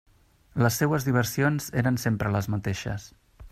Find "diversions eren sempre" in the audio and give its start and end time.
1.09-2.35